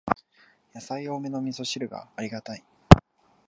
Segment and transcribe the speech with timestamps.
[0.73, 2.63] やさい多めのみそ汁がありがたい